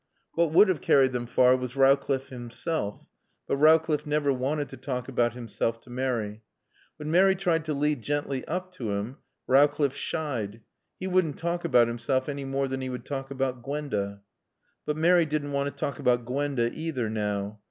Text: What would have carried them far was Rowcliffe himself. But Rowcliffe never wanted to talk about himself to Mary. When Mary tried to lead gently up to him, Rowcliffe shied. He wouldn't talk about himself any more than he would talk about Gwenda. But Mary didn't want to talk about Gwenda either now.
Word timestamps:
What 0.33 0.51
would 0.51 0.67
have 0.67 0.81
carried 0.81 1.11
them 1.11 1.27
far 1.27 1.55
was 1.55 1.75
Rowcliffe 1.75 2.29
himself. 2.29 3.05
But 3.45 3.57
Rowcliffe 3.57 4.07
never 4.07 4.33
wanted 4.33 4.69
to 4.69 4.77
talk 4.77 5.07
about 5.07 5.33
himself 5.33 5.79
to 5.81 5.91
Mary. 5.91 6.41
When 6.97 7.11
Mary 7.11 7.35
tried 7.35 7.65
to 7.65 7.75
lead 7.75 8.01
gently 8.01 8.43
up 8.47 8.71
to 8.71 8.93
him, 8.93 9.17
Rowcliffe 9.45 9.95
shied. 9.95 10.61
He 10.99 11.05
wouldn't 11.05 11.37
talk 11.37 11.65
about 11.65 11.87
himself 11.87 12.27
any 12.27 12.45
more 12.45 12.67
than 12.67 12.81
he 12.81 12.89
would 12.89 13.05
talk 13.05 13.29
about 13.29 13.61
Gwenda. 13.61 14.23
But 14.87 14.97
Mary 14.97 15.27
didn't 15.27 15.51
want 15.51 15.67
to 15.69 15.79
talk 15.79 15.99
about 15.99 16.25
Gwenda 16.25 16.71
either 16.73 17.07
now. 17.07 17.59